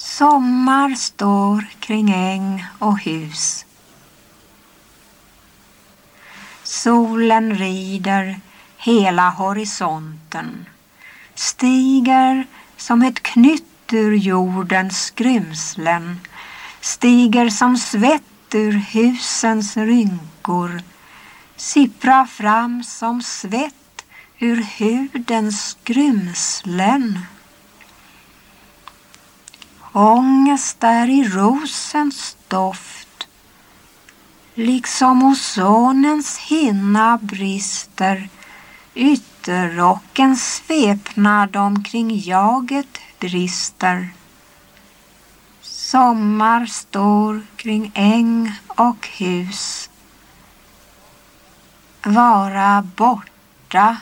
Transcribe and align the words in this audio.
Sommar 0.00 0.94
står 0.94 1.66
kring 1.80 2.10
äng 2.10 2.66
och 2.78 2.98
hus. 2.98 3.64
Solen 6.62 7.54
rider 7.54 8.40
hela 8.76 9.30
horisonten, 9.30 10.66
stiger 11.34 12.46
som 12.76 13.02
ett 13.02 13.22
knytt 13.22 13.92
ur 13.92 14.16
jordens 14.16 15.04
skrymslen, 15.04 16.20
stiger 16.80 17.48
som 17.50 17.76
svett 17.76 18.54
ur 18.54 18.72
husens 18.72 19.76
rynkor, 19.76 20.82
sipprar 21.56 22.26
fram 22.26 22.84
som 22.84 23.22
svett 23.22 24.04
ur 24.38 24.66
hudens 24.78 25.68
skrymslen. 25.68 27.18
Ångest 29.98 30.84
är 30.84 31.08
i 31.08 31.28
rosens 31.28 32.36
doft, 32.48 33.28
liksom 34.54 35.22
ozonens 35.22 36.38
hinna 36.38 37.18
brister 37.22 38.28
Ytterrockens 38.94 40.54
svepnad 40.54 41.56
omkring 41.56 42.20
jaget 42.20 42.98
brister. 43.18 44.08
Sommar 45.62 46.66
står 46.66 47.42
kring 47.56 47.92
äng 47.94 48.52
och 48.66 49.08
hus. 49.08 49.90
Vara 52.02 52.82
borta 52.96 53.96